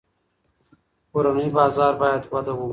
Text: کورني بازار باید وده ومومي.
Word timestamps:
کورني 1.11 1.45
بازار 1.57 1.93
باید 2.01 2.23
وده 2.33 2.51
ومومي. 2.53 2.69